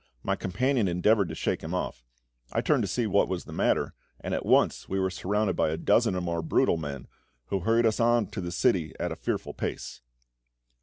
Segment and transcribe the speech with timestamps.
[0.23, 2.03] My companion endeavoured to shake him off.
[2.51, 5.69] I turned to see what was the matter, and at once we were surrounded by
[5.69, 7.07] a dozen or more brutal men,
[7.49, 10.01] who hurried us on to the city at a fearful pace.